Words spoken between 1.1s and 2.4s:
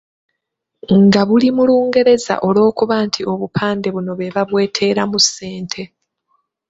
buli mu Lungereza